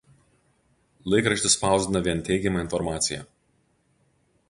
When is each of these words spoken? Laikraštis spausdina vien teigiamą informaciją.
Laikraštis 1.13 1.55
spausdina 1.57 2.03
vien 2.09 2.25
teigiamą 2.31 2.65
informaciją. 2.67 3.25